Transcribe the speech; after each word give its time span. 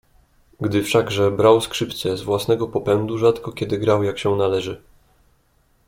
"Gdy 0.61 0.83
wszakże 0.83 1.31
brał 1.31 1.61
skrzypce 1.61 2.17
z 2.17 2.21
własnego 2.21 2.67
popędu 2.67 3.17
rzadko 3.17 3.51
kiedy 3.51 3.77
grał 3.77 4.03
jak 4.03 4.19
się 4.19 4.35
należy." 4.35 4.81